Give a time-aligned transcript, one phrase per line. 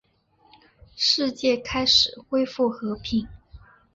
[0.95, 3.27] 世界开始恢复和平。